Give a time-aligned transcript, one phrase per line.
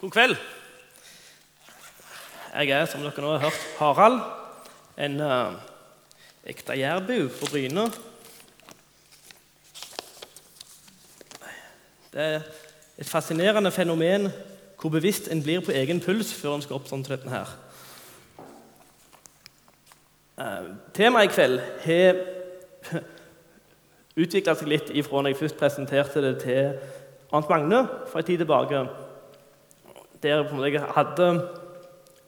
[0.00, 0.36] God kveld.
[2.54, 4.20] Jeg er, som dere nå har hørt, Harald.
[4.94, 5.56] En uh,
[6.46, 7.88] ekte jærbu på Bryne.
[12.12, 12.46] Det er
[12.98, 14.28] et fascinerende fenomen
[14.78, 17.50] hvor bevisst en blir på egen puls før en skal opp sånn dette her.
[20.38, 21.58] Uh, temaet i kveld
[21.88, 22.22] har
[24.22, 26.72] utvikla seg litt ifra når jeg først presenterte det til
[27.34, 28.86] Arnt Magne for en tid tilbake.
[30.22, 31.26] Der jeg hadde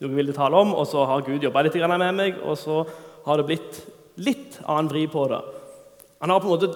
[0.01, 2.85] noe jeg ville tale om, og så har Gud jobba litt med meg, og så
[3.27, 3.81] har det blitt
[4.17, 5.41] litt annen vri på det.
[6.23, 6.71] Han har på en måte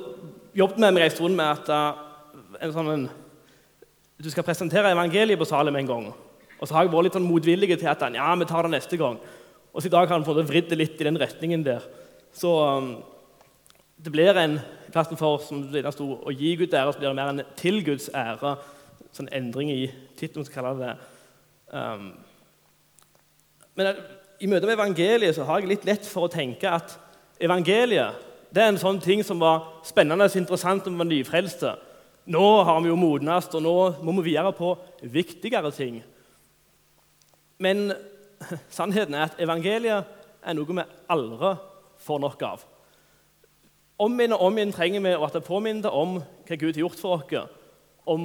[0.56, 3.06] jobbet med meg en stund med at uh, en sånn, en,
[4.20, 6.04] du skal presentere evangeliet på Salem en gang.
[6.58, 9.00] Og så har jeg vært litt sånn motvillig til at ja, vi tar det neste
[9.00, 9.16] gang.
[9.72, 11.84] Og så i dag har han fått vridd det litt i den retningen der.
[12.36, 12.92] Så um,
[13.96, 14.60] det blir en
[14.92, 17.80] plassen for som det sto, å gi Gud ære, så blir det mer enn til
[17.86, 18.54] Guds ære.
[19.14, 19.86] Sånn endring i
[20.18, 20.94] tittelen, skal kalle det.
[21.70, 22.08] Um,
[23.78, 23.98] men
[24.42, 26.96] i møte med evangeliet så har jeg litt lett for å tenke at
[27.42, 31.72] evangeliet det er en sånn ting som var spennende og interessant da vi var nyfrelste.
[32.30, 33.74] Nå har vi jo modnest, og nå
[34.06, 34.70] må vi videre på
[35.10, 35.98] viktigere ting.
[37.58, 37.88] Men
[38.76, 40.12] sannheten er at evangeliet
[40.44, 41.50] er noe vi aldri
[42.04, 42.62] får nok av.
[44.04, 47.02] Om igjen og om igjen trenger vi å bli påminnet om hva Gud har gjort
[47.02, 47.58] for oss,
[48.06, 48.24] om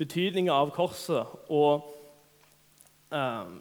[0.00, 1.90] betydningen av korset og
[3.10, 3.58] um,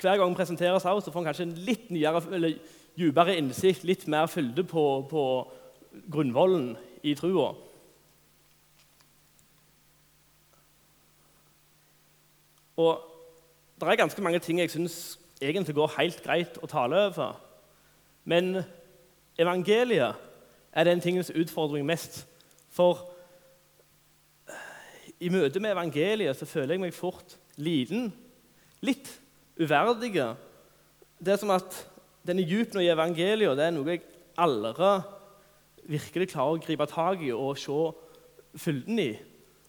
[0.00, 2.58] hver gang presenteres her, så får en kanskje en litt nyere, eller
[2.98, 5.22] dypere innsikt, litt mer fylde på, på
[6.12, 7.54] grunnvollen i trua.
[12.76, 13.00] Og
[13.80, 17.36] det er ganske mange ting jeg syns egentlig går helt greit å tale over.
[18.24, 18.62] Men
[19.40, 20.16] evangeliet
[20.72, 22.24] er den tingens utfordring mest.
[22.72, 23.15] For
[25.20, 28.10] i møte med evangeliet så føler jeg meg fort liten.
[28.84, 29.08] Litt
[29.56, 30.34] uverdige.
[31.16, 31.78] Det er som at
[32.26, 34.04] denne dypen i evangeliet det er noe jeg
[34.36, 34.90] aldri
[35.86, 37.78] virkelig klarer å gripe tak i og se
[38.60, 39.10] fylden i.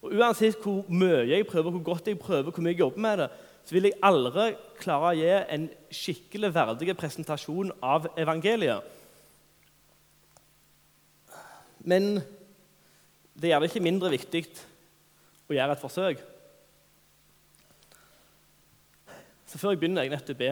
[0.02, 3.22] Og Uansett hvor mye jeg prøver, hvor godt jeg prøver, hvor mye jeg jobber med
[3.22, 3.28] det,
[3.64, 4.46] så vil jeg aldri
[4.80, 8.94] klare å gi en skikkelig verdig presentasjon av evangeliet.
[11.88, 12.18] Men
[13.38, 14.44] det er gjerne ikke mindre viktig
[15.48, 16.24] å gjøre et forsøk.
[19.48, 20.50] Så før jeg begynner, jeg nødt til å be.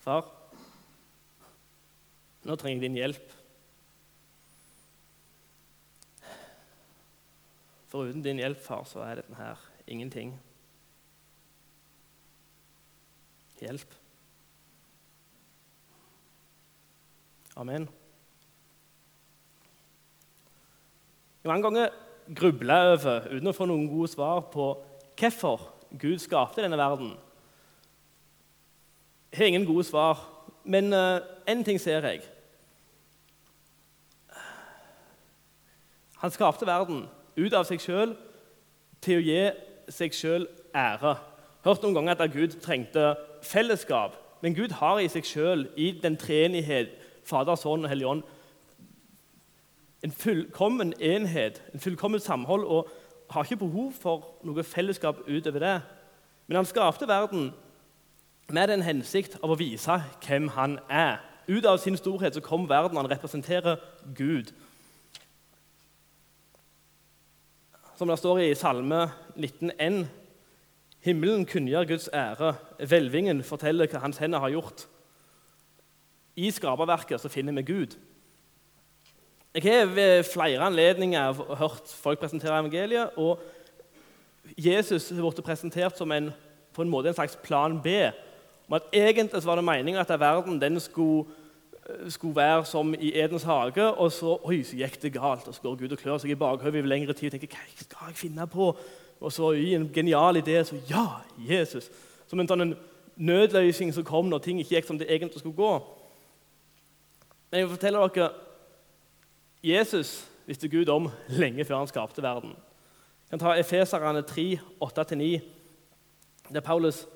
[0.00, 0.28] Far,
[2.44, 3.32] nå trenger jeg din hjelp.
[7.90, 10.36] For uten din hjelp, far, så er dette her ingenting.
[13.60, 13.96] Hjelp.
[17.60, 17.88] Amen.
[21.44, 21.88] Mange ganger
[22.36, 24.74] grubla over uten å få noen gode svar på
[25.16, 25.70] hvorfor
[26.00, 27.14] Gud skapte denne verden.
[29.32, 30.20] Jeg har ingen gode svar,
[30.64, 32.20] men én uh, ting ser jeg.
[36.20, 37.06] Han skapte verden
[37.36, 38.12] ut av seg sjøl
[39.00, 39.40] til å gi
[39.88, 40.44] seg sjøl
[40.76, 41.14] ære.
[41.64, 43.14] Hørt noen ganger at Gud trengte
[43.48, 46.92] fellesskap, men Gud har i seg sjøl, i den treenighet,
[47.24, 48.28] Fader, Sønn og Hellig Ånd,
[50.02, 52.88] en fullkommen enhet, en fullkommen samhold, og
[53.30, 55.74] har ikke behov for noe fellesskap utover det.
[56.46, 57.52] Men han skapte verden
[58.50, 61.20] med den hensikt av å vise hvem han er.
[61.50, 63.78] Ut av sin storhet så kom verden, han representerer
[64.16, 64.50] Gud.
[67.98, 70.06] Som det står i Salme 19,1.:
[71.00, 74.86] Himmelen kunngjør Guds ære, hvelvingen forteller hva hans hender har gjort.
[76.36, 77.96] I skaperverket så finner vi Gud.
[79.54, 83.10] Jeg har ved flere anledninger hørt folk presentere evangeliet.
[83.16, 83.40] og
[84.58, 86.30] Jesus har blitt presentert som en,
[86.72, 87.88] på en måte en slags plan B.
[88.68, 91.24] Om at Egentlig var det meningen at verden den skulle,
[91.88, 93.94] eh, skulle, være som i Edens hage.
[93.94, 95.48] Og så, oi, så gikk det galt.
[95.48, 97.64] Og så går Gud og klør seg i bakhodet over lengre tid og tenker hva
[97.80, 98.76] skal jeg finne på?
[99.20, 101.06] Og så i en genial idé så ja,
[101.38, 101.90] Jesus.
[102.26, 102.76] Som en sånn
[103.16, 105.72] nødløsning som kom når ting ikke gikk som det egentlig skulle gå.
[107.50, 108.30] Men jeg vil fortelle dere
[109.62, 112.54] Jesus visste Gud om lenge før han skapte verden.
[112.56, 115.40] Vi kan ta Efeserne 3, 8-9.
[116.50, 117.06] Der Paulus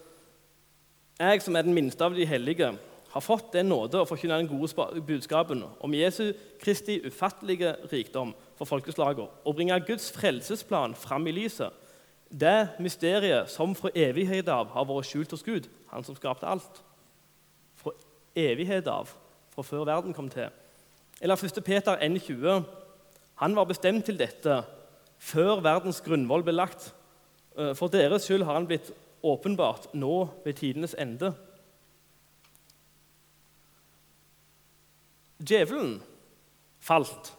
[1.19, 2.75] Jeg som er den minste av de hellige,
[3.11, 8.67] har fått den nåde å forkynne den gode budskapen om Jesu Kristi ufattelige rikdom for
[8.67, 11.71] folkeslaget og bringe Guds frelsesplan fram i lyset.
[12.29, 16.83] Det mysteriet som fra evighet av har vært skjult hos Gud, han som skapte alt.
[17.79, 17.95] Fra
[18.35, 19.15] evighet av,
[19.55, 20.51] fra før verden kom til.
[21.25, 21.65] Eller 1.
[21.65, 22.63] Peter 1,20.
[23.41, 24.59] Han var bestemt til dette
[25.25, 26.91] før verdens grunnvoll ble lagt.
[27.57, 28.91] Eh, for deres skyld har han blitt
[29.25, 31.31] åpenbart nå ved tidenes ende.
[35.41, 36.03] Djevelen
[36.85, 37.33] falt.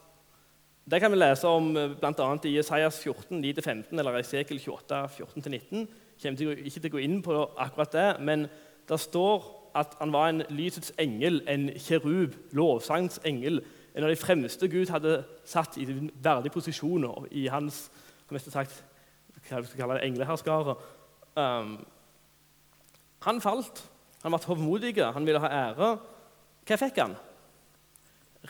[0.89, 2.29] Det kan vi lese om eh, bl.a.
[2.41, 5.85] i Isaias 14, 9-15 eller Esekel 28, 14-19.
[6.23, 8.47] Jeg kommer ikke til å gå inn på akkurat det, men
[8.89, 9.45] det står
[9.75, 13.61] at han var en lysets engel, en kjerub, lovsangsengel.
[13.95, 15.87] En av de fremste Gud hadde satt i
[16.23, 17.85] verdige posisjoner i hans
[18.29, 18.83] sagt,
[19.45, 20.75] hva skal kalle det, engleherskare.
[21.35, 21.77] Um,
[23.27, 23.83] han falt.
[24.23, 25.89] Han var hovmodig, han ville ha ære.
[26.65, 27.13] Hva fikk han?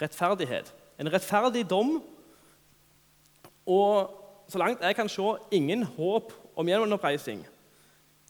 [0.02, 0.72] Rettferdighet.
[1.00, 1.98] En rettferdig dom
[3.66, 7.42] og så langt jeg kan se, ingen håp om gjenoppreisning.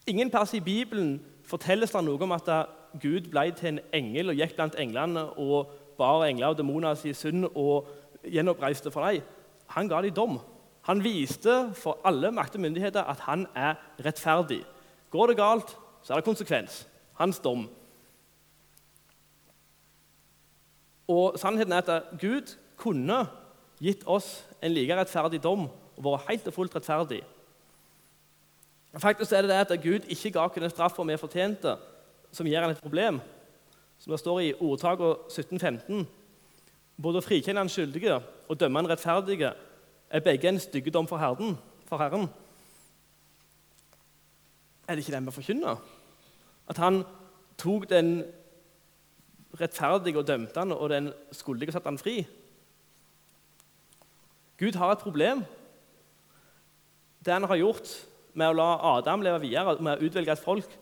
[0.08, 2.50] Ingen plass i Bibelen fortelles det noe om at
[3.02, 7.16] Gud ble til en engel og gikk blant englene og bar engler og demoner sin
[7.16, 7.88] synd og
[8.24, 9.24] gjenoppreiste for dem.
[9.76, 10.40] Han ga dem dom.
[10.86, 14.62] Han viste for alle makt og myndigheter at han er rettferdig.
[15.10, 16.88] Går det galt, så er det konsekvens.
[17.18, 17.70] Hans dom.
[21.08, 23.26] Og sannheten er at Gud kunne
[23.82, 25.68] gitt oss en like rettferdig dom
[25.98, 27.22] og vært helt og fullt rettferdig.
[29.00, 31.76] Faktisk er det det at Gud ikke ga oss den straffa vi fortjente,
[32.36, 33.22] som gir han et problem.
[34.00, 36.04] Som det står i ordtaket 1715.
[37.02, 39.54] Både å frikjenne han skyldige og dømme han rettferdige
[40.10, 42.24] er begge en styggedom for herden, For Herren.
[44.88, 45.76] Er det ikke det vi forkynner?
[46.68, 47.04] At han
[47.62, 48.24] tok den
[49.60, 52.26] rettferdige og dømte han, og den skyldige satte han fri?
[54.58, 55.44] Gud har et problem.
[57.26, 57.94] Det han har gjort
[58.34, 60.78] med å la Adam leve videre, med å utvelge et folk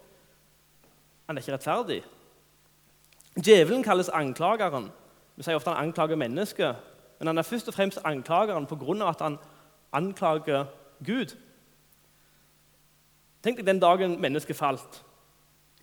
[1.33, 2.03] Han er ikke rettferdig.
[3.41, 4.91] Djevelen kalles anklageren.
[5.35, 6.75] Vi sier ofte han anklager mennesket,
[7.17, 9.07] men han er først og fremst anklageren pga.
[9.09, 9.37] at han
[9.91, 10.65] anklager
[11.05, 11.33] Gud.
[13.43, 15.03] Tenk deg den dagen mennesket falt.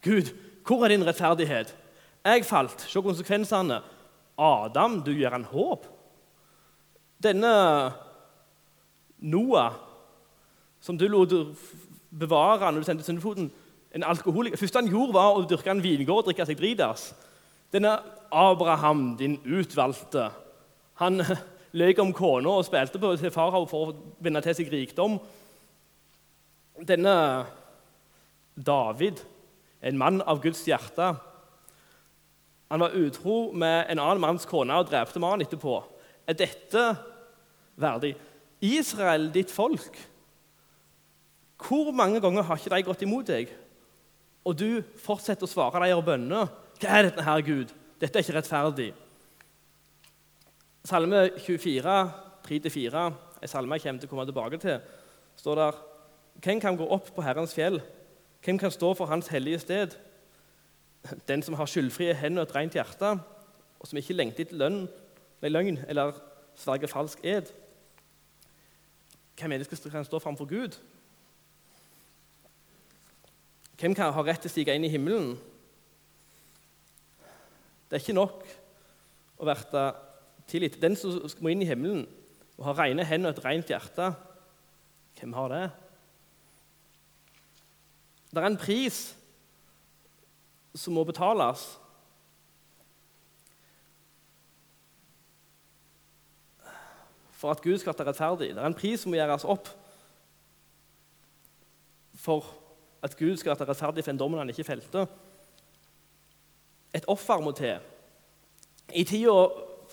[0.02, 0.30] Gud,
[0.66, 1.76] hvor er din rettferdighet?
[2.24, 2.80] Jeg falt.
[2.80, 3.82] Se konsekvensene.
[4.38, 5.86] Adam, du gir han håp.
[7.22, 7.92] Denne
[9.18, 9.72] Noah,
[10.80, 11.34] som du lot
[12.10, 13.50] bevare når du sendte syndefoten
[13.94, 14.54] en alkoholiker.
[14.54, 17.10] Det første han gjorde, var å dyrke en vingård og drikke seg dritas.
[17.74, 17.96] Denne
[18.34, 20.30] Abraham, din utvalgte,
[21.00, 21.22] han
[21.78, 25.18] løy om kona og spilte på til farao for å vinne til seg rikdom.
[26.86, 27.14] Denne
[28.54, 29.22] David,
[29.82, 31.14] en mann av Guds hjerte,
[32.70, 35.80] han var utro med en annen manns kone og drepte mannen etterpå.
[36.30, 36.84] Er dette
[37.80, 38.12] verdig.
[38.62, 39.96] Israel, ditt folk,
[41.60, 43.50] hvor mange ganger har ikke de gått imot deg?
[44.44, 46.48] Og du fortsetter å svare deres bønner.
[46.80, 47.72] Hva er dette her, Gud?
[48.00, 48.90] Dette er ikke rettferdig.
[50.88, 51.96] Salme 24,
[52.46, 53.00] 3-4,
[53.40, 54.78] en salme jeg kommer til å komme tilbake til,
[55.36, 55.80] står der
[56.40, 57.82] Hvem kan gå opp på Herrens fjell?
[58.40, 59.96] Hvem kan stå for Hans hellige sted?
[61.28, 63.12] Den som har skyldfrie hender og et rent hjerte,
[63.80, 64.86] og som ikke lengter etter lønn,
[65.44, 66.16] løgn eller
[66.56, 67.52] sverger falsk ed.
[69.36, 70.76] Hvem er det som kan stå framfor Gud?
[73.80, 75.32] Hvem kan ha rett til å stige inn i himmelen?
[77.88, 78.42] Det er ikke nok
[79.40, 79.84] å verte
[80.50, 80.76] tilgitt.
[80.82, 82.04] Den som må inn i himmelen
[82.58, 84.10] og ha rene hender og et rent hjerte,
[85.16, 85.62] hvem har det?
[88.30, 88.98] Det er en pris
[90.76, 91.70] som må betales.
[97.40, 98.50] for at Gud skal være rettferdig.
[98.52, 99.70] Det er en pris som må gjøres opp
[102.20, 102.59] for
[103.02, 105.06] at Gud skal være rettferdig for en dommen han ikke felte.
[106.94, 107.78] Et offer må til.
[108.94, 109.36] I tida,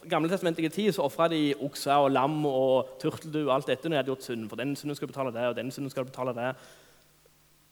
[0.09, 3.99] gamletestamentlige tid så ofra de okser og lam og turteldu og alt dette når de
[4.01, 4.49] hadde gjort synd.
[4.49, 6.51] For den synden skal du betale det, og den synden skal du betale det.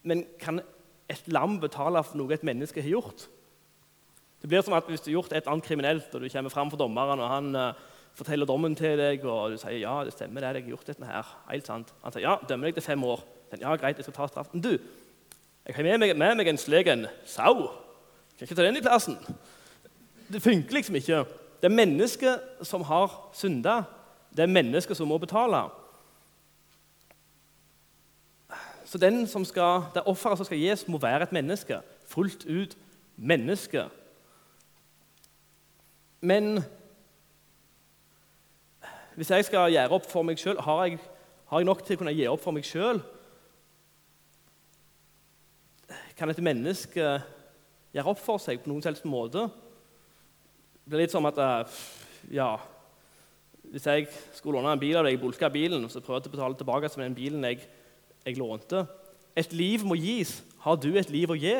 [0.04, 0.62] Men kan
[1.10, 3.28] et lam betale for noe et menneske har gjort?
[4.42, 6.50] Det blir som at Hvis du har gjort et eller annet kriminelt, og du kommer
[6.50, 7.74] fram for dommeren, og han eh,
[8.14, 11.06] forteller dommen til deg, og du sier ja, det stemmer, det, jeg har gjort dette
[11.06, 11.32] her.
[11.50, 11.94] Helt sant.
[12.04, 13.24] Han sier ja, dømmer deg til fem år.
[13.60, 14.62] ja, greit, jeg skal ta straffen.
[14.62, 14.78] Du,
[15.66, 17.70] jeg har med meg, med meg en slegen sau.
[18.38, 19.18] Kan ikke ta den i plassen.
[20.30, 21.24] Det funker liksom ikke.
[21.62, 23.82] Det er mennesket som har synda.
[24.36, 25.64] Det er mennesket som må betale.
[28.86, 31.80] Så den som skal, det offeret som skal gis, må være et menneske.
[32.08, 32.78] Fullt ut
[33.18, 33.88] menneske.
[36.22, 36.64] Men
[39.16, 40.98] hvis jeg skal gjøre opp for meg sjøl, har,
[41.48, 43.00] har, jeg nok til å kunne gi opp for meg sjøl?
[46.16, 47.04] Kan et menneske
[47.92, 49.50] gjøre opp for seg på noen selvs måte?
[50.86, 51.80] Det blir litt som at eh,
[52.36, 52.56] Ja,
[53.68, 54.08] Hvis jeg
[54.38, 56.92] skulle låne en bil av deg, bulka bilen, og så prøvde jeg å betale tilbake
[56.92, 57.66] som den bilen jeg,
[58.24, 58.86] jeg lånte.
[59.36, 60.38] Et liv må gis.
[60.64, 61.56] Har du et liv å gi?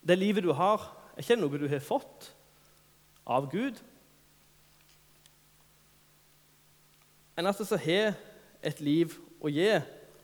[0.00, 2.30] Det livet du har, er ikke noe du har fått
[3.28, 3.76] av Gud.
[7.36, 8.16] En Eneste som har
[8.64, 9.68] et liv å gi,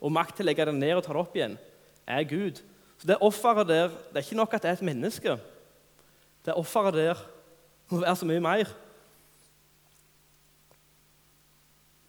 [0.01, 1.59] og makt til å legge det ned og ta det opp igjen,
[2.07, 2.63] er Gud.
[2.97, 5.37] Så Det offeret der det er ikke nok at det er et menneske.
[6.45, 7.15] Det offeret der
[7.89, 8.71] må være så mye mer.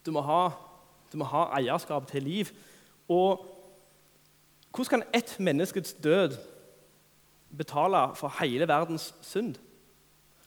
[0.06, 0.50] Du må ha,
[1.12, 2.46] du må ha eierskap til liv.
[3.08, 3.46] Og
[4.74, 6.36] hvordan kan ett menneskets død
[7.56, 9.56] betale for hele verdens synd?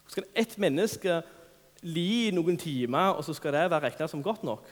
[0.03, 1.21] Hvordan kan ett menneske
[1.81, 4.67] li noen timer, og så skal det være regna som godt nok?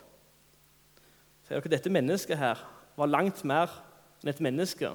[1.48, 2.64] Sier dere, Dette mennesket her
[2.98, 3.72] var langt mer
[4.22, 4.92] enn et menneske.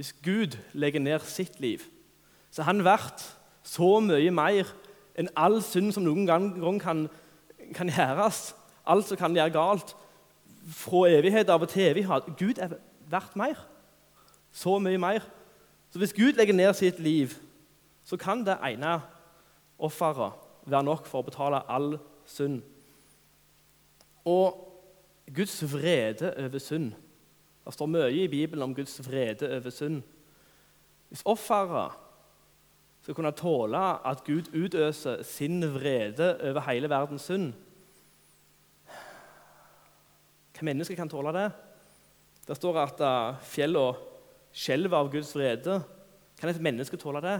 [0.00, 1.78] Hvis Gud legger ned sitt liv,
[2.50, 3.20] så har han vært
[3.68, 4.70] så mye mer
[5.12, 7.02] enn all synd som noen gang kan,
[7.76, 8.54] kan gjøres.
[8.88, 9.92] Alt som kan gjøre galt.
[10.72, 12.30] Fra evighet av og til evighet.
[12.40, 12.78] Gud er
[13.12, 13.60] verdt mer.
[14.56, 15.28] Så mye mer.
[15.92, 17.36] Så hvis Gud legger ned sitt liv,
[18.00, 19.02] så kan det ene
[19.76, 22.62] offeret være nok for å betale all synd.
[24.24, 24.64] Og
[25.28, 26.94] Guds vrede over synd
[27.64, 30.00] Det står mye i Bibelen om Guds vrede over synd.
[31.10, 31.98] Hvis offeret
[33.02, 37.52] skal kunne tåle at Gud utøser sin vrede over hele verdens synd
[40.54, 41.46] Hva menneske kan tåle det?
[42.44, 43.96] Det står at uh, fjellene
[44.52, 45.78] skjelver av Guds vrede.
[46.36, 47.38] Kan et menneske tåle det?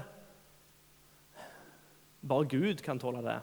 [2.24, 3.36] Bare Gud kan tåle det.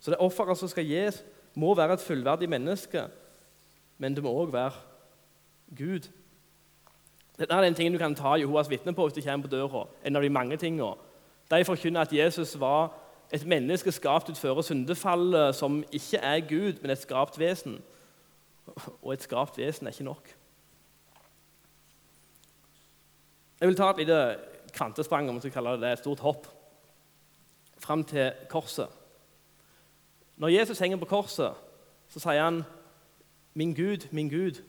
[0.00, 1.22] Så det offeret som skal gis,
[1.56, 3.06] må være et fullverdig menneske,
[3.96, 4.89] men det må òg være
[5.76, 6.08] Gud.
[7.38, 9.86] Dette er den ting du kan ta Jehovas vitne på hvis du kommer på døra.
[10.04, 10.94] En av de mange tingene.
[11.50, 12.92] De forkynner at Jesus var
[13.32, 17.78] et menneske skapt utføre syndefallet, som ikke er Gud, men et skapt vesen.
[19.02, 20.34] Og et skapt vesen er ikke nok.
[23.60, 24.36] Jeg vil ta et lite
[24.72, 26.46] kvantesprang, om vi skal kalle det det, et stort hopp,
[27.78, 28.88] fram til korset.
[30.36, 31.52] Når Jesus henger på korset,
[32.08, 32.64] så sier han,
[33.54, 34.62] 'Min Gud, min Gud,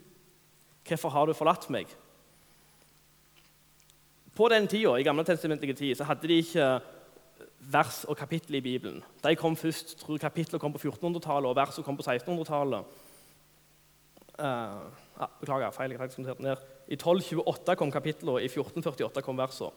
[0.87, 1.95] hvorfor har du forlatt meg?'
[4.35, 6.81] På den tida, i gamle testamentlige tid, så hadde de ikke
[7.59, 9.03] vers og kapittel i Bibelen.
[9.23, 12.85] De kom først, tror Kapittelet kom på 1400-tallet, og verset kom på 1600-tallet.
[14.39, 14.45] Uh,
[15.21, 15.91] ah, beklager, feil.
[15.91, 16.57] jeg har ned.
[16.87, 19.69] I 1228 kom kapittelet, og i 1448 kom versene.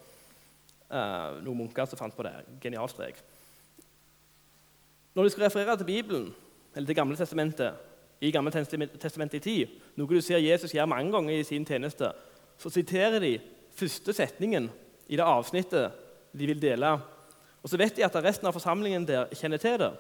[0.90, 2.32] Uh, noen munker som fant på det.
[2.62, 3.18] Genial strek.
[5.14, 6.34] Når de skal referere til Bibelen,
[6.74, 7.74] eller Det gamle testamentet,
[8.24, 12.10] i Gamle testamentet i tid, noe du ser Jesus gjøre mange ganger i sin tjeneste,
[12.58, 13.34] så siterer de
[13.74, 14.70] første setningen
[15.10, 16.00] i det avsnittet
[16.32, 16.94] de vil dele.
[17.62, 19.92] Og så vet de at resten av forsamlingen der kjenner til det.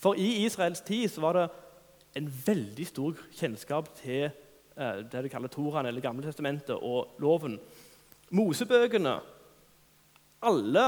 [0.00, 1.48] For i Israels tid så var det
[2.18, 7.58] en veldig stor kjennskap til eh, det de kaller Toraen, eller Gamle testamentet, og loven.
[8.32, 9.18] Mosebøkene
[10.42, 10.86] Alle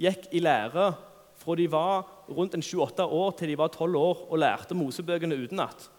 [0.00, 0.86] gikk i lære
[1.36, 5.90] fra de var rundt 7-8 år til de var 12 år og lærte Mosebøkene utenat.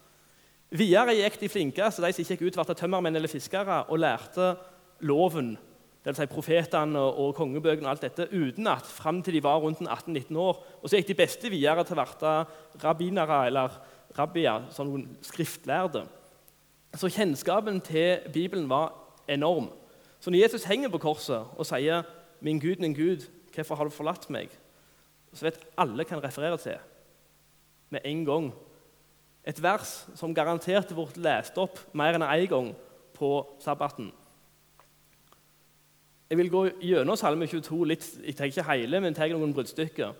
[0.69, 4.55] Videre gikk de flinkeste, de som ikke gikk ut, ble tømmermenn eller fiskere, og lærte
[5.07, 5.53] loven,
[6.03, 6.19] dvs.
[6.19, 10.59] Si profetene og kongebøkene og alt dette utenat fram til de var rundt 18-19 år.
[10.81, 13.79] Og så gikk de beste videre til å bli rabbinere eller
[14.17, 16.05] rabbier, sånn skriftlærde.
[16.97, 18.93] Så kjennskapen til Bibelen var
[19.29, 19.69] enorm.
[20.19, 22.03] Så når Jesus henger på korset og sier
[22.41, 24.49] 'Min Gud, min Gud, hvorfor har du forlatt meg?'
[25.33, 26.77] så vet alle hva han refererer til
[27.89, 28.53] med en gang.
[29.47, 32.71] Et vers som garantert har lest opp mer enn én gang
[33.15, 33.29] på
[33.63, 34.11] sabbaten.
[36.27, 40.11] Jeg vil gå gjennom Salme 22 litt, jeg tar ikke hele, men tar noen bruddstykker.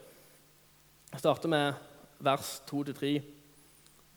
[1.11, 1.73] Jeg starter med
[2.23, 3.11] vers 2-3.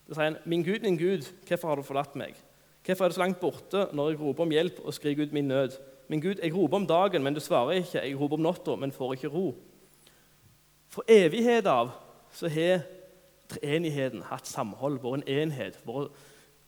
[0.07, 2.35] Det sier han, 'Min Gud, min Gud, hvorfor har du forlatt meg?'
[2.83, 5.47] 'Hvorfor er du så langt borte når jeg roper om hjelp og skriker ut min
[5.47, 5.77] nød?'
[6.07, 8.91] 'Min Gud, jeg roper om dagen, men du svarer ikke.' 'Jeg roper om natta, men
[8.91, 9.55] får ikke ro.'
[10.87, 11.91] For evighet av
[12.31, 12.81] så har
[13.51, 16.15] treenigheten hatt samhold, vært en enhet, vært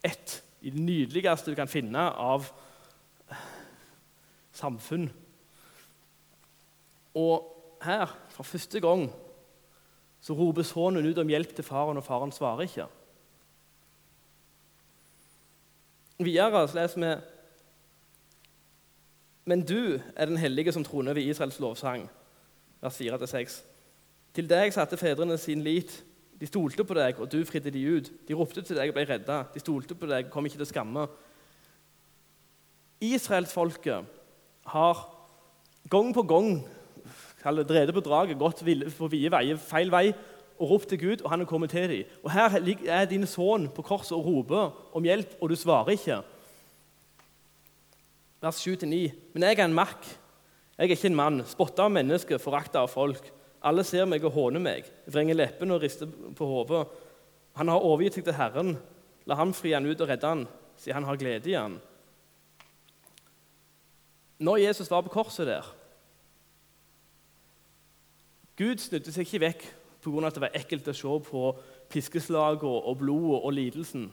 [0.03, 2.47] ett i det nydeligste du kan finne av
[4.55, 5.09] samfunn.
[7.19, 7.49] Og
[7.83, 9.07] her, for første gang,
[10.23, 12.87] så roper sønnen ut om hjelp til faren, og faren svarer ikke.
[16.23, 17.13] Videre så leser vi
[19.45, 22.09] Men du er den hellige som troner ved Israels lovsang.
[22.81, 23.57] Vers 4-6.
[24.33, 26.03] Til deg satte fedrene sin lit.
[26.39, 28.11] De stolte på deg, og du fridde de ut.
[28.27, 29.43] De ropte til deg og ble redda.
[29.53, 31.07] De stolte på deg, og kom ikke til skamme.
[33.03, 34.07] Israelsfolket
[34.73, 35.03] har
[35.91, 36.63] gang på gang
[37.43, 40.13] drevet på draget, gått på vide veier, feil vei
[40.59, 42.11] og ropt til Gud, og han er kommet til dem.
[42.23, 42.55] Og her
[42.87, 46.21] er din sønn på korset og roper om hjelp, og du svarer ikke.
[48.43, 49.11] Vers 7-9.
[49.33, 50.05] Men jeg er en makk.
[50.77, 53.27] Jeg er ikke en mann, spotta av mennesker, forakta av folk.
[53.63, 56.83] Alle ser meg og håner meg, vrenger leppene og rister på hodet.
[57.59, 58.73] Han har overgitt seg til Herren.
[59.29, 60.43] La ham fri han ut og redde han,
[60.75, 61.77] siden han har glede i han.
[64.43, 65.69] Når Jesus var på korset der
[68.59, 69.63] Gud snudde seg ikke vekk
[70.03, 70.27] pga.
[70.27, 71.43] at det var ekkelt å se på
[71.89, 74.11] piskeslaget og blodet og lidelsen.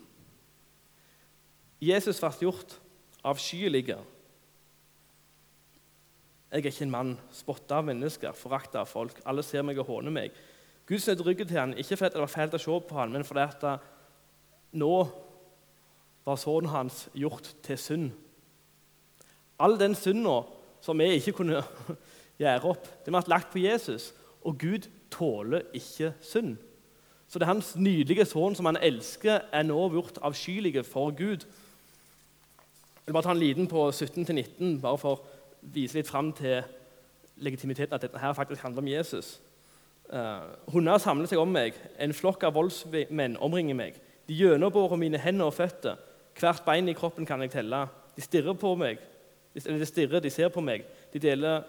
[1.81, 2.79] Jesus ble gjort
[3.25, 3.97] avskyelig.
[6.51, 9.21] Jeg er ikke en mann, spotta av mennesker, forakta av folk.
[9.31, 10.39] Alle ser meg og håner meg.
[10.89, 13.27] Gud snudde ryggen til ham, ikke fordi det var fælt å se på ham, men
[13.27, 13.67] fordi at
[14.75, 14.95] nå
[16.27, 18.11] var sønnen hans gjort til synd.
[19.63, 20.41] All den synda
[20.83, 21.63] som vi ikke kunne
[22.43, 24.11] gjøre opp, det ble lagt på Jesus.
[24.43, 26.57] Og Gud tåler ikke synd.
[27.31, 31.45] Så det er hans nydelige sønn som han elsker, er nå gjort avskyelige for Gud.
[31.47, 35.23] Jeg vil bare ta en liten på 17-19, bare for
[35.63, 36.63] vise litt fram til
[37.41, 39.39] legitimiteten at dette her faktisk handler om Jesus.
[40.11, 44.01] Uh, hunder samler seg om meg, en flokk av voldsmenn omringer meg.
[44.29, 45.99] De gjennombårer mine hender og føtter.
[46.39, 47.85] Hvert bein i kroppen kan jeg telle.
[48.17, 49.01] De stirrer på meg,
[49.55, 50.85] eller de stirrer, de ser på meg.
[51.13, 51.65] De deler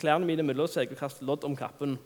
[0.00, 1.96] klærne mine mellom seg og kaster lodd om kappen.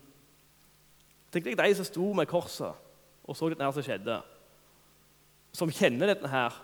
[1.32, 2.84] Tenk deg de som sto med korset
[3.28, 4.18] og så dette her som skjedde.
[5.56, 6.54] Som kjenner dette her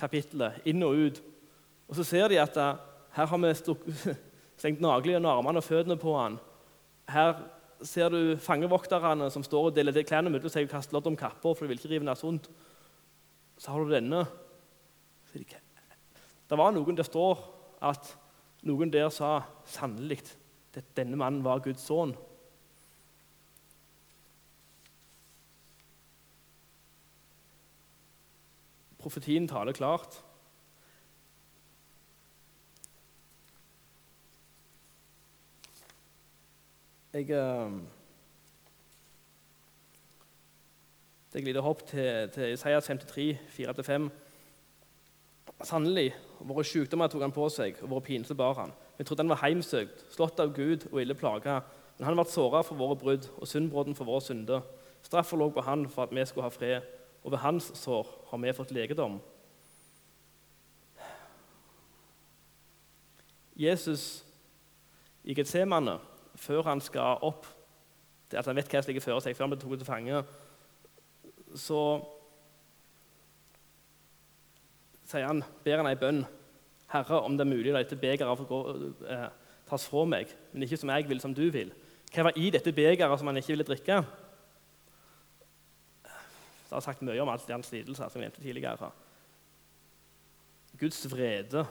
[0.00, 1.20] kapittelet inn og ut.
[1.88, 2.78] Og så ser de at eh,
[3.16, 6.38] her har vi stengt naglene under armene og føttene på han.
[7.08, 7.38] Her
[7.84, 11.54] ser du fangevokterne som står og deler klærne mellom seg og kaster lodd om kapper,
[11.54, 12.48] for de vil ikke rive ned sunt.
[13.56, 14.24] Så har du denne.
[15.32, 17.40] Det var noen der står
[17.84, 18.12] at
[18.68, 20.20] noen der sa sannelig
[20.96, 22.12] denne mannen var Guds sønn.
[29.00, 30.18] Profetien taler klart.
[37.16, 37.26] Jeg,
[41.32, 44.08] Det er et glider hopp til, til Isaiah 53, 4-5.
[45.64, 46.10] Sannelig,
[46.44, 48.74] våre sykdommer tok han på seg, og våre pinsler bar han.
[48.98, 51.62] Vi trodde han var heimsøkt, slått av Gud og ille plaga.
[51.96, 54.66] Men han ble såra for våre brudd og syndbrodden for våre synder.
[55.06, 56.84] Straffa lå på han for at vi skulle ha fred,
[57.24, 59.16] og ved hans sår har vi fått legedom.
[63.56, 64.04] Jesus
[65.24, 65.96] i Getsemane,
[66.40, 67.46] før han skal opp
[68.30, 70.22] til at han vet hva som ligger før seg, før han blir tatt til fange,
[71.56, 71.80] så
[75.06, 76.24] sier han, ber han ei bønn
[76.86, 78.50] 'Herre, om det er mulig, la dette begeret
[79.10, 79.28] eh,
[79.66, 81.74] tas fra meg, men ikke som jeg vil, som du vil.'
[82.14, 83.96] Hva var i dette begeret som han ikke ville drikke?
[86.66, 88.90] Det har sagt mye om alt hans lidelser, som jeg nevnte tidligere.
[90.78, 91.66] Guds vrede.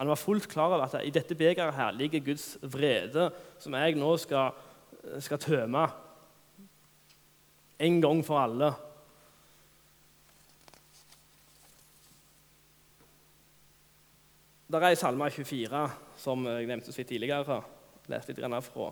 [0.00, 3.26] Han var fullt klar over at i dette begeret her ligger Guds vrede,
[3.60, 4.54] som jeg nå skal,
[5.20, 5.82] skal tømme
[7.84, 8.70] en gang for alle.
[14.72, 15.84] Der er i Salme 24,
[16.16, 17.60] som jeg nevnte så vidt tidligere,
[18.08, 18.88] leste litt fra,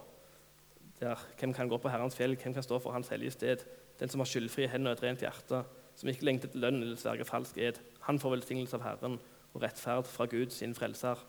[1.01, 3.64] der hvem kan gå på Herrens fjell, hvem kan stå for Hans hellige sted?
[3.97, 5.64] Den som har skyldfrie hender og et rent hjerte,
[5.97, 7.81] som ikke lengter til lønn eller sverger falsk ed.
[8.11, 9.18] Han får velsignelse av Herren
[9.55, 11.21] og rettferd fra Gud, sin frelser.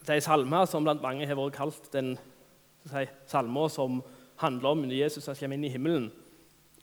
[0.00, 2.14] Det er en salme som blant mange har vært kalt den
[2.88, 4.00] si, salmen som
[4.40, 6.08] handler om når Jesus som kommer inn i himmelen.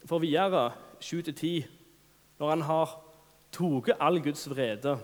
[0.05, 0.69] For videre,
[1.01, 1.65] 7-10,
[2.39, 2.95] når han har
[3.55, 4.97] tatt all Guds vrede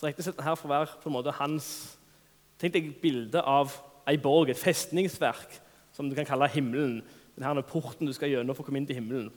[0.00, 1.66] så regnes dette her for å være på en måte hans
[2.60, 3.72] Tenk deg et bilde av
[4.08, 5.54] ei borg, et festningsverk,
[5.96, 6.98] som du kan kalle himmelen.
[7.32, 9.30] Denne porten du skal gjennom for å komme inn til himmelen.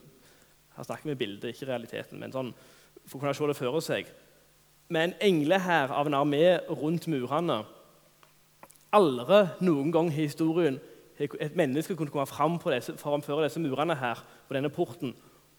[0.76, 2.50] Her snakker vi bildet, ikke realiteten, men sånn,
[3.08, 4.10] for å kunne se det for seg.
[4.89, 7.63] Med en englehær av en armé rundt murene.
[8.94, 10.80] Aldri noen gang i historien
[11.20, 15.13] et menneske kunne komme fram på disse, framføre disse murene her, på denne porten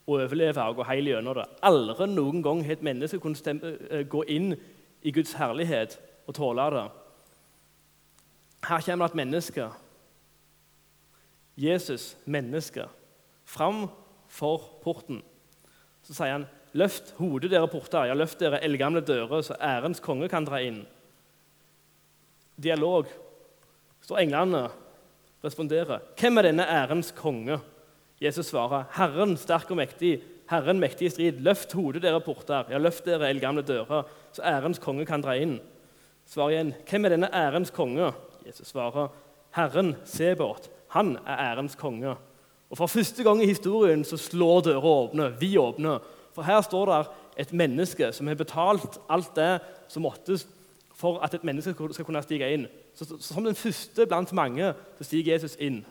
[0.07, 1.47] og overleve og gå helt gjennom det.
[1.65, 4.55] Aldri noen gang et menneske kunne stemme, eh, gå inn
[5.03, 6.91] i Guds herlighet og tåle det.
[8.69, 9.69] Her kommer det et menneske.
[11.57, 12.89] Jesus, menneske,
[13.45, 13.89] fram
[14.29, 15.23] for porten.
[16.03, 18.09] Så sier han, 'Løft hodet, dere porter.
[18.11, 20.87] Ja, løft dere eldgamle dører, så ærens konge kan dra inn.'
[22.63, 23.07] Dialog.
[24.03, 24.69] Så englene
[25.45, 26.03] responderer.
[26.19, 27.61] 'Hvem er denne ærens konge?'
[28.21, 31.41] Jesus svarer, 'Herren sterk og mektig, Herren mektig i strid.
[31.41, 32.65] Løft hodet, dere porter.
[32.71, 35.61] Ja, løft dere eldgamle dører, så ærens konge kan dra inn.
[36.27, 36.75] Svar igjen.
[36.89, 38.13] Hvem er denne ærens konge?
[38.47, 39.09] Jesus svarer.
[39.55, 42.17] Herren Sebot, Han er ærens konge.
[42.71, 45.33] Og For første gang i historien så slår døra åpne.
[45.41, 45.99] Vi åpner.
[46.35, 47.01] For her står det
[47.45, 50.47] et menneske som har betalt alt det som måttes
[50.95, 52.67] for at et menneske skal kunne stige inn.
[52.95, 55.85] Så, så, Som den første blant mange så stiger Jesus inn.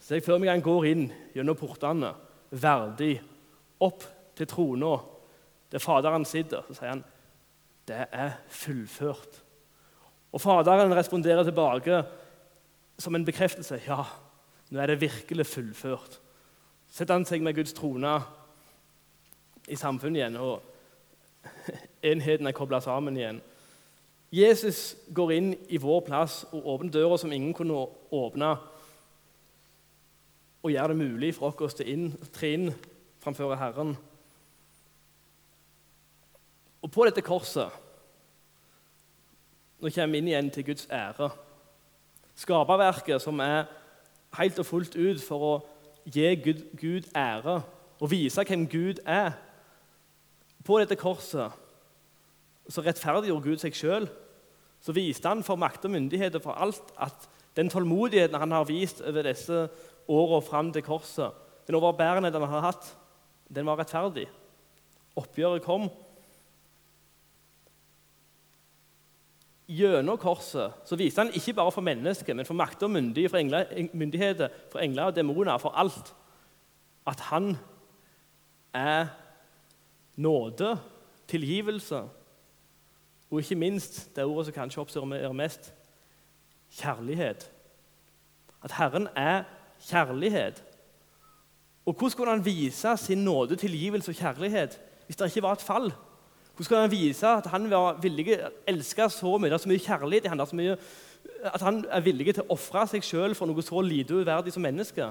[0.00, 2.14] Så jeg før meg han går inn gjennom portene,
[2.50, 3.20] verdig,
[3.80, 4.04] opp
[4.36, 4.96] til trona
[5.72, 6.64] der Faderen sitter.
[6.68, 7.04] Så sier han
[7.88, 9.40] det er fullført.
[10.32, 12.02] Og Faderen responderer tilbake
[13.00, 13.80] som en bekreftelse.
[13.86, 14.04] Ja,
[14.70, 16.20] nå er det virkelig fullført.
[16.90, 18.20] Setter han seg med Guds trone
[19.70, 20.62] i samfunnet igjen, og
[22.10, 23.40] enheten er kobla sammen igjen.
[24.30, 28.50] Jesus går inn i vår plass og åpner døra som ingen kunne åpne,
[30.60, 31.86] og gjør det mulig for oss å
[32.34, 32.68] tre inn
[33.22, 33.94] framfor Herren.
[36.80, 37.86] Og på dette korset
[39.80, 41.30] Nå kommer vi inn igjen til Guds ære.
[42.36, 43.62] Skaperverket som er
[44.36, 45.52] helt og fullt ut for å
[46.04, 47.62] gi Gud, Gud ære
[47.96, 49.32] og vise hvem Gud er.
[50.64, 51.52] På dette korset
[52.70, 54.08] så rettferdiggjorde Gud seg sjøl.
[54.80, 57.26] Så viste han for makt og myndigheter for alt at
[57.58, 59.64] den tålmodigheten han har vist over disse
[60.10, 61.34] årene fram til korset,
[61.66, 62.86] den overbærenheten han har hatt,
[63.50, 64.28] den var rettferdig.
[65.18, 65.88] Oppgjøret kom.
[69.70, 74.82] Gjennom korset så viste han ikke bare for mennesker, men for makter og myndigheter, for
[74.82, 76.14] engler og demoner, for alt,
[77.06, 77.52] at han
[78.74, 79.10] er
[80.16, 80.78] nåde,
[81.28, 82.02] tilgivelse
[83.30, 85.70] og ikke minst det ordet som kanskje oppsummerer mest
[86.80, 87.46] kjærlighet.
[88.64, 89.44] At Herren er
[89.86, 90.64] kjærlighet.
[91.86, 95.62] Og Hvordan skulle han vise sin nåde, tilgivelse og kjærlighet hvis det ikke var et
[95.62, 95.92] fall?
[96.54, 99.62] Hvordan skulle han vise at han var villig til å elske så mye, det er
[99.62, 103.48] så mye kjærlighet i ham, at han er villig til å ofre seg sjøl for
[103.48, 105.08] noe så lite uverdig som menneske?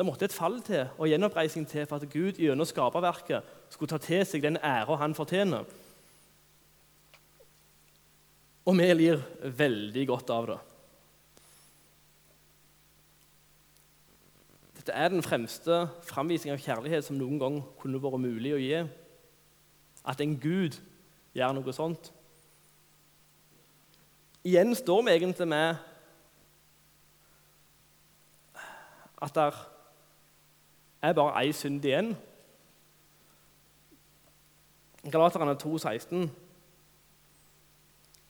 [0.00, 3.98] Det måtte et fall til og gjenoppreisning til for at Gud gjennom skaperverket skulle ta
[4.00, 5.66] til seg den æra han fortjener.
[8.64, 9.20] Og vi lir
[9.60, 10.56] veldig godt av det.
[14.78, 18.78] Dette er den fremste framvisning av kjærlighet som noen gang kunne vært mulig å gi.
[20.08, 20.78] At en Gud
[21.36, 22.08] gjør noe sånt.
[24.48, 25.84] Igjen står vi egentlig med
[29.20, 29.44] at det
[31.02, 32.16] er bare én synd igjen.
[35.10, 36.30] Galaterne 2, 16.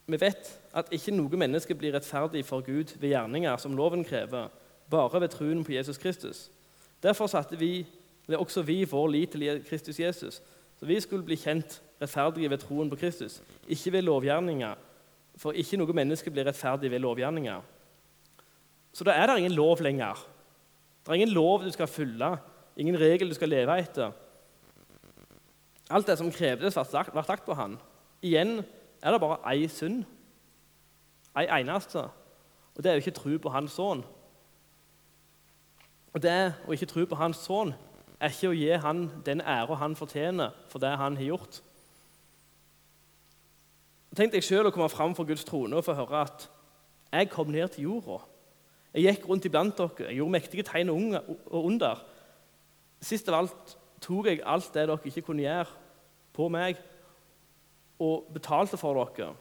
[0.07, 4.49] Vi vet at ikke noe menneske blir rettferdig for Gud ved gjerninger som loven krever,
[4.91, 6.51] bare ved troen på Jesus Kristus.
[7.03, 7.87] Derfor satte vi,
[8.29, 10.43] også vi vår lit til Kristus Jesus,
[10.79, 14.75] så vi skulle bli kjent rettferdige ved troen på Kristus, ikke ved lovgjerninger.
[15.37, 17.61] For ikke noe menneske blir rettferdig ved lovgjerninger.
[18.93, 20.19] Så da er det ingen lov lenger.
[21.01, 22.37] Det er ingen lov du skal følge,
[22.81, 24.15] ingen regel du skal leve etter.
[25.91, 27.77] Alt det som krevdes, ble sagt på han.
[28.23, 28.61] Igjen
[29.03, 30.05] er det bare ei synd.
[31.37, 32.07] Ei eneste.
[32.77, 34.03] Og det er jo ikke tro på hans sønn.
[36.15, 37.75] Og det å ikke tro på hans sønn
[38.21, 41.61] er ikke å gi han den æra han fortjener for det han har gjort.
[44.17, 46.49] Tenk deg sjøl å komme fram for Guds trone og få høre at
[47.11, 48.19] jeg kom ned til jorda.
[48.95, 52.01] Jeg gikk rundt iblant dere, jeg gjorde mektige tegn og under.
[53.01, 55.69] Sist av alt tok jeg alt det dere ikke kunne gjøre,
[56.37, 56.79] på meg
[58.01, 59.33] og betalte for dere.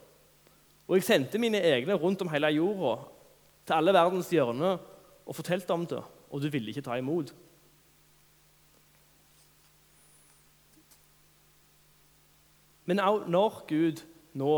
[0.89, 2.95] Og jeg sendte mine egne rundt om hele jorda,
[3.67, 4.79] til alle verdens hjørner,
[5.29, 7.31] og fortalte om det, og du ville ikke ta imot.
[12.89, 14.01] Men også når Gud
[14.33, 14.53] nå,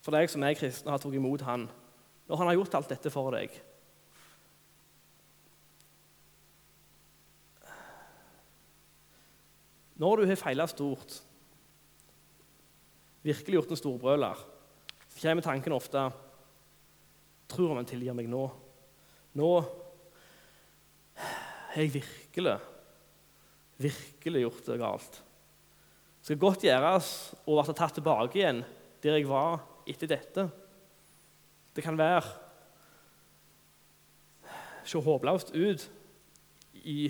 [0.00, 1.66] for deg som er kristen, har tatt imot Han,
[2.28, 3.52] når Han har gjort alt dette for deg
[9.98, 11.16] Når du har feila stort,
[13.26, 14.42] virkelig gjort en storbrøler,
[15.08, 16.08] så kommer tanken ofte
[17.48, 18.42] Tror han tilgir meg nå?
[19.40, 19.46] Nå
[21.16, 22.58] har jeg virkelig,
[23.80, 25.16] virkelig gjort det galt.
[26.18, 27.08] Det skal godt gjøres
[27.48, 28.60] å bli tatt tilbake igjen
[29.00, 30.44] der jeg var etter dette.
[31.72, 32.26] Det kan være
[34.88, 35.84] se håpløst ut
[36.84, 37.08] i,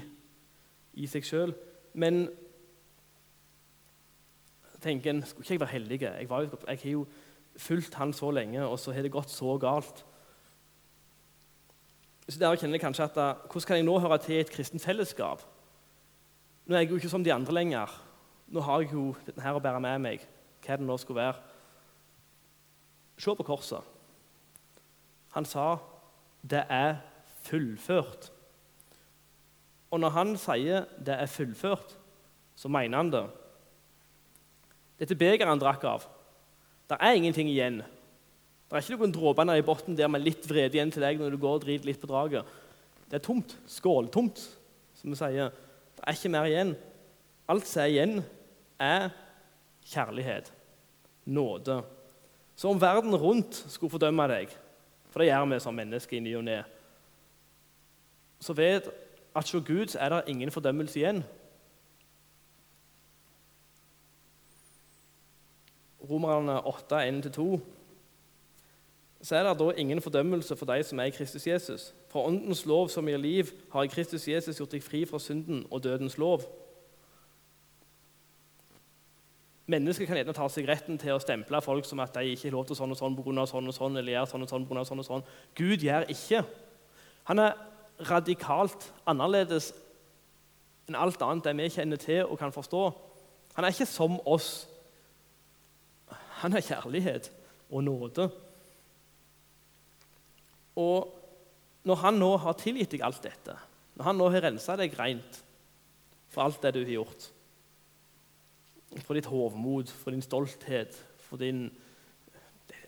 [0.95, 1.55] i seg sjøl,
[1.99, 2.27] men
[4.83, 6.01] tenker en skulle ikke jeg være heldig?
[6.03, 7.07] Jeg, var, jeg har jo
[7.59, 10.05] fulgt han så lenge, og så har det gått så galt.
[12.29, 13.15] Så der kjenner jeg kanskje at
[13.49, 15.43] Hvordan kan jeg nå høre til et kristent fellesskap?
[16.67, 17.93] Nå er jeg jo ikke som de andre lenger.
[18.49, 20.27] Nå har jeg jo denne her å bære med meg,
[20.65, 21.41] hva det nå skulle være.
[23.19, 23.83] Se på korset.
[25.35, 25.79] Han sa,
[26.43, 26.97] 'Det er
[27.43, 28.33] fullført.
[29.91, 31.97] Og når han sier 'det er fullført',
[32.55, 33.31] så mener han det.
[34.99, 36.07] Dette begeret han drakk av,
[36.89, 37.83] det er ingenting igjen.
[38.69, 41.35] Det er ikke noen dråper i bunnen der med litt vrede igjen til deg når
[41.35, 42.49] du går og driter litt på draget.
[43.09, 43.55] Det er tomt.
[43.69, 44.41] Skåltomt,
[44.99, 45.53] som vi sier.
[45.97, 46.75] Det er ikke mer igjen.
[47.49, 48.19] Alt som er igjen,
[48.79, 49.09] er
[49.89, 50.51] kjærlighet,
[51.25, 51.79] nåde.
[52.59, 54.53] Så om verden rundt skulle fordømme deg,
[55.09, 56.59] for det gjør vi som mennesker i ny og ne,
[58.39, 58.87] så vet
[59.35, 61.25] at hos Gud er det ingen fordømmelse igjen.
[66.09, 67.61] Romerne 8, 1-2
[69.23, 71.95] så er det da ingen fordømmelse for de som er i Kristus Jesus.
[72.09, 75.83] For Åndens lov som gir liv, har Kristus Jesus gjort deg fri fra synden og
[75.85, 76.45] dødens lov.
[79.67, 82.55] Mennesker kan gjerne ta seg retten til å stemple folk som at de ikke har
[82.55, 83.47] lov til sånn og sånn pga.
[83.47, 85.27] sånn og sånn, eller gjør sånn og sånn på sånn og sånn.
[85.55, 86.45] Gud gjør ikke.
[87.25, 87.59] Han er
[88.09, 89.75] radikalt annerledes
[90.89, 92.93] enn alt annet det vi kjenner til og kan forstå.
[93.57, 94.68] Han er ikke som oss.
[96.43, 97.31] Han er kjærlighet
[97.71, 98.29] og nåde.
[100.79, 101.15] Og
[101.89, 103.57] når han nå har tilgitt deg alt dette,
[103.99, 105.43] når han nå har rensa deg rent
[106.31, 107.29] for alt det du har gjort
[109.05, 111.71] For ditt hovmod, for din stolthet, for din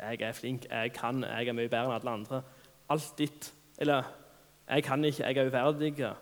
[0.00, 2.42] 'Jeg er flink, jeg kan, jeg er mye bedre enn alle andre.'
[2.88, 3.52] Alt ditt.
[3.78, 4.02] Eller
[4.68, 6.16] 'Jeg kan ikke, jeg er uverdig'.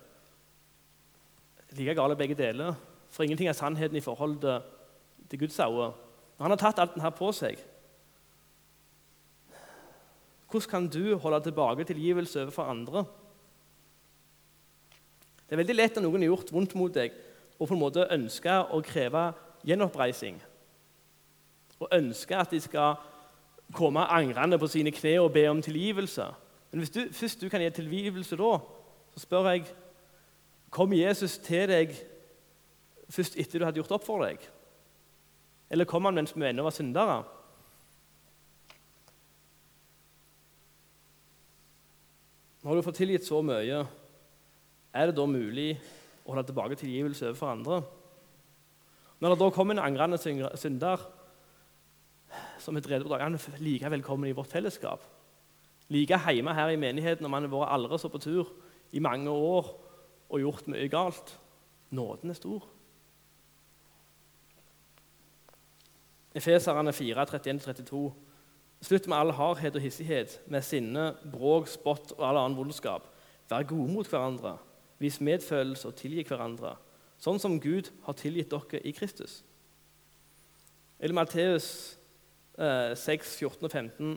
[1.71, 2.75] Like gale begge deler.
[3.09, 4.61] For ingenting er sannheten i forhold til,
[5.31, 5.93] til Guds øyne.
[6.39, 7.59] Når han har tatt alt dette på seg,
[10.49, 13.03] hvordan kan du holde tilbake tilgivelse overfor andre?
[15.45, 17.13] Det er veldig lett når noen har gjort vondt mot deg,
[17.59, 19.27] å på en måte ønske å kreve
[19.67, 20.39] gjenoppreising.
[21.83, 23.01] Og ønske at de skal
[23.75, 26.27] komme angrende på sine kne og be om tilgivelse.
[26.71, 28.55] Men hvis du, først du kan gi tilgivelse da,
[29.15, 29.69] så spør jeg
[30.69, 31.95] Kom Jesus til deg
[33.09, 34.43] først etter du hadde gjort opp for deg?
[35.71, 37.19] Eller kom han mens vi ennå var syndere?
[42.65, 43.85] Når du får tilgitt så mye,
[44.93, 45.71] er det da mulig
[46.25, 47.79] å holde tilbake tilgivelse overfor andre?
[49.19, 51.05] Når det da kommer en angrende synder
[52.63, 55.05] som er drevet på dag, han er like velkommen i vårt fellesskap.
[55.89, 58.51] Like hjemme her i menigheten om han har vært aldri så på tur
[58.93, 59.71] i mange år
[60.29, 61.33] og gjort mye galt.
[61.95, 62.67] Nåden er stor.
[66.39, 68.07] Efeserne 4, 31-32
[68.81, 73.09] Slutt med all hardhet og hissighet, med sinne, bråk, spott og all annen vondskap.
[73.51, 74.55] Vær gode mot hverandre,
[75.03, 76.77] vis medfølelse og tilgi hverandre,
[77.19, 79.41] sånn som Gud har tilgitt dere i Kristus.
[81.01, 81.69] Eller Matteus
[82.59, 84.13] eh, 6, 14 og 15.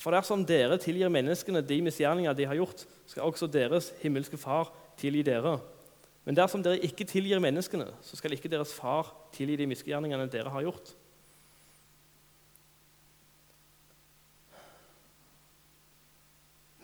[0.00, 4.74] For dersom dere tilgir menneskene de misgjerninger de har gjort, skal også deres himmelske Far
[5.00, 5.56] tilgi dere.
[6.24, 10.52] Men dersom dere ikke tilgir menneskene, så skal ikke deres far tilgi de misgjerningene dere
[10.52, 10.94] har gjort.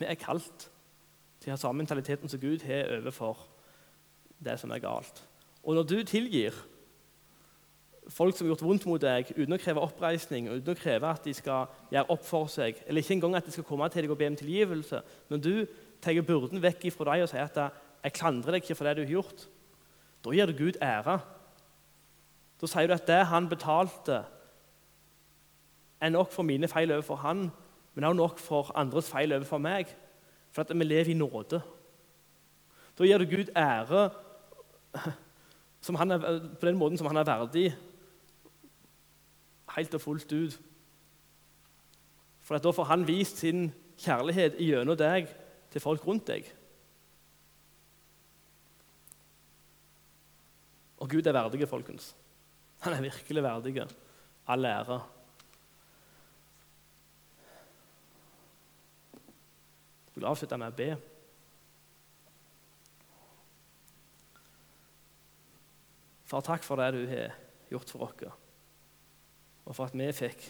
[0.01, 0.71] Vi er kalt
[1.41, 3.45] til å ha samme mentaliteten som Gud har overfor
[4.41, 5.21] det som er galt.
[5.61, 6.57] Og når du tilgir
[8.11, 11.27] folk som har gjort vondt mot deg, uten å kreve oppreisning, uten å kreve at
[11.27, 14.15] de skal gjøre opp for seg, eller ikke engang at de skal komme til deg
[14.15, 15.55] og be om tilgivelse Når du
[16.01, 19.05] tar byrden vekk fra deg og sier at 'jeg klandrer deg ikke for det du
[19.05, 19.49] har gjort',
[20.25, 21.21] da gir du Gud ære.
[22.61, 24.25] Da sier du at det han betalte,
[26.01, 27.51] er nok for mine feil overfor han,
[28.01, 29.91] men òg nok for andres feil overfor meg.
[30.57, 31.59] For at vi lever i nåde.
[32.97, 34.07] Da gir du Gud ære
[35.85, 37.75] er, på den måten som han er verdig,
[39.77, 40.57] helt og fullt ut.
[42.41, 43.69] For da får han vist sin
[44.01, 45.29] kjærlighet gjennom deg
[45.71, 46.49] til folk rundt deg.
[51.05, 52.15] Og Gud er verdig, folkens.
[52.81, 53.89] Han er virkelig verdig.
[54.49, 55.03] All ære.
[60.20, 60.87] Jeg vil avslutte med å be.
[66.28, 67.38] Far, takk for det du har
[67.72, 68.35] gjort for oss,
[69.64, 70.44] og for at vi fikk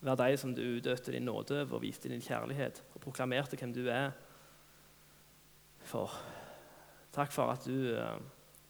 [0.00, 3.76] være de som du utøvde din nåde over og viste din kjærlighet og proklamerte hvem
[3.76, 4.16] du er.
[5.84, 6.16] For
[7.12, 8.16] takk for at du eh,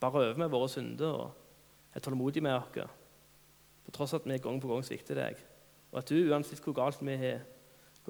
[0.03, 2.99] bare øver med våre synder og er tålmodig med oss,
[3.87, 5.39] på tross at vi gang på gang svikter deg,
[5.93, 7.47] og at du, uansett hvor galt vi har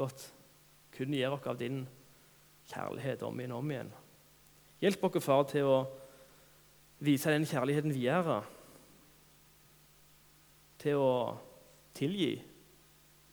[0.00, 0.31] gått,
[0.99, 1.85] kun gir oss av din
[2.69, 3.91] kjærlighet om igjen og om igjen.
[4.83, 5.79] Hjelp oss, far, til å
[7.07, 8.41] vise den kjærligheten videre.
[10.83, 11.13] Til å
[11.95, 12.35] tilgi,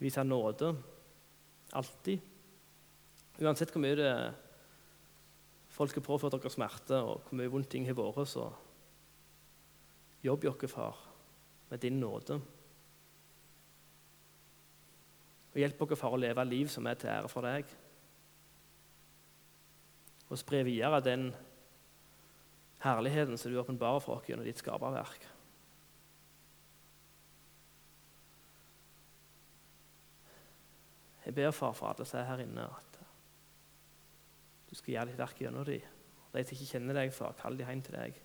[0.02, 0.72] vise nåde.
[1.78, 2.32] Alltid.
[3.42, 4.14] Uansett hvor mye det
[5.76, 8.48] folk har påført dere smerte, og hvor mye vondt ting har vært, så
[10.26, 11.02] jobb dere, far,
[11.70, 12.40] med din nåde.
[15.56, 17.70] Og hjelp dere, far, å leve liv som er til ære for deg.
[20.28, 21.30] Og spre videre den
[22.84, 25.30] herligheten som du åpenbarer for oss gjennom ditt skaperverk.
[31.26, 33.00] Jeg ber far for alle som er her inne, at
[34.70, 35.88] du skal gjøre ditt verk gjennom dem.
[36.36, 38.22] De som ikke kjenner deg, far, kall dem hjem til deg.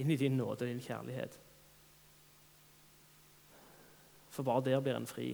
[0.00, 1.34] Inn i din nåde og din kjærlighet.
[4.30, 5.32] For bare der blir en fri.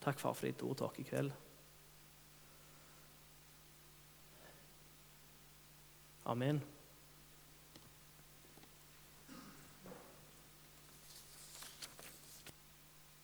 [0.00, 1.32] Takk, far, for ditt ord til oss i kveld.
[6.30, 6.62] Amen.